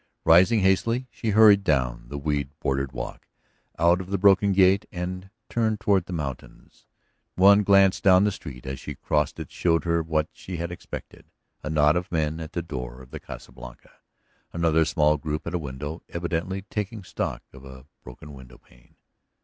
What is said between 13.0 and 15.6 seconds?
of the Casa Blanca, another small group at a